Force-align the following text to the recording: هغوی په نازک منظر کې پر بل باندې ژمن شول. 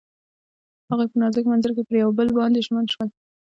هغوی 0.89 1.07
په 1.11 1.15
نازک 1.21 1.45
منظر 1.51 1.71
کې 1.75 1.83
پر 1.87 1.95
بل 2.17 2.27
باندې 2.39 2.65
ژمن 2.65 2.85
شول. 2.93 3.07